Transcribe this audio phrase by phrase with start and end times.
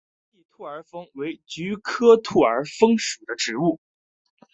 [0.31, 3.79] 边地兔儿风为菊科兔儿风属的植物。